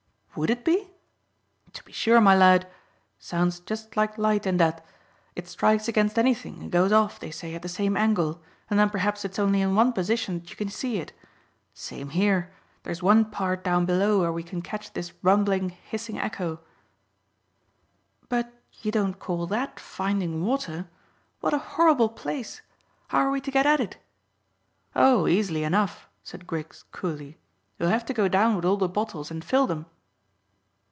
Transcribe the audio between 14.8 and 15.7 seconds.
this rumbling,